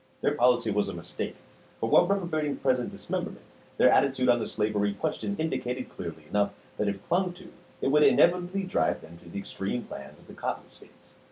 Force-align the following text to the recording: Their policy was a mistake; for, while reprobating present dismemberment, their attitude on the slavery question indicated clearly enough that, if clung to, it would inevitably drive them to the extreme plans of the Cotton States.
Their 0.21 0.33
policy 0.33 0.71
was 0.71 0.89
a 0.89 0.95
mistake; 0.95 1.35
for, 1.79 1.87
while 1.87 2.07
reprobating 2.07 2.55
present 2.57 2.89
dismemberment, 2.91 3.45
their 3.77 3.91
attitude 3.91 4.29
on 4.29 4.39
the 4.39 4.47
slavery 4.47 4.95
question 4.95 5.35
indicated 5.37 5.91
clearly 5.95 6.25
enough 6.27 6.53
that, 6.79 6.87
if 6.87 7.07
clung 7.07 7.33
to, 7.33 7.51
it 7.83 7.89
would 7.89 8.01
inevitably 8.01 8.63
drive 8.63 9.01
them 9.01 9.19
to 9.19 9.29
the 9.29 9.37
extreme 9.37 9.83
plans 9.83 10.17
of 10.17 10.25
the 10.25 10.33
Cotton 10.33 10.67
States. 10.71 11.13